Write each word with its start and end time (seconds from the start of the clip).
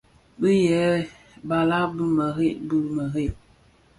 Bim 0.39 0.59
yêê 0.67 0.99
balàg 1.47 1.89
bì 1.97 2.03
mềrei 2.17 2.53
bi 2.67 2.77
mēreè. 2.95 3.31